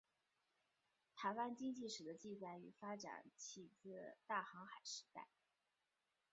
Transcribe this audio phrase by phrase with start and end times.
[1.15, 5.29] 台湾经济史的记载与发展起自大航海时代。